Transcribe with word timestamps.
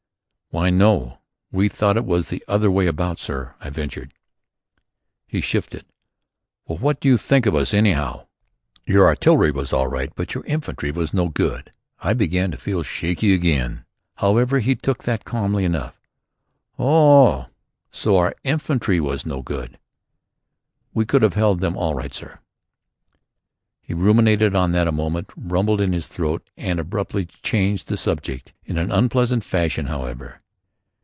"Why, 0.53 0.69
no. 0.69 1.19
We 1.49 1.69
thought 1.69 1.95
it 1.95 2.03
was 2.03 2.27
the 2.27 2.43
other 2.45 2.69
way 2.69 2.85
about, 2.85 3.19
sir," 3.19 3.55
I 3.61 3.69
ventured. 3.69 4.13
He 5.25 5.39
shifted: 5.39 5.85
"Well, 6.65 6.77
what 6.77 6.99
do 6.99 7.07
you 7.07 7.15
think 7.15 7.45
of 7.45 7.55
us 7.55 7.73
anyhow?" 7.73 8.27
"Your 8.85 9.07
artillery 9.07 9.51
was 9.51 9.71
all 9.71 9.87
right 9.87 10.11
but 10.13 10.33
your 10.33 10.43
infantry 10.45 10.91
was 10.91 11.13
no 11.13 11.29
good." 11.29 11.71
I 12.01 12.13
began 12.13 12.51
to 12.51 12.57
feel 12.57 12.83
shaky 12.83 13.33
again. 13.33 13.85
However, 14.15 14.59
he 14.59 14.75
took 14.75 15.03
that 15.05 15.23
calmly 15.23 15.63
enough. 15.63 16.01
"Oh! 16.77 17.45
So 17.89 18.17
our 18.17 18.35
infantry 18.43 18.99
was 18.99 19.25
no 19.25 19.41
good." 19.41 19.79
"We 20.93 21.05
could 21.05 21.21
have 21.21 21.35
held 21.35 21.61
them 21.61 21.77
all 21.77 21.95
right, 21.95 22.13
sir." 22.13 22.39
He 23.81 23.93
ruminated 23.93 24.53
on 24.53 24.73
that 24.73 24.85
a 24.87 24.91
moment, 24.91 25.29
rumbled 25.37 25.79
in 25.79 25.93
his 25.93 26.07
throat 26.07 26.45
and 26.57 26.77
abruptly 26.77 27.25
changed 27.25 27.87
the 27.87 27.95
subject, 27.97 28.51
in 28.65 28.77
an 28.77 28.91
unpleasant 28.91 29.45
fashion, 29.45 29.85
however. 29.85 30.39